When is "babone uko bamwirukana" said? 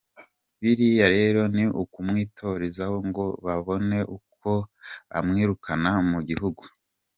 3.45-5.91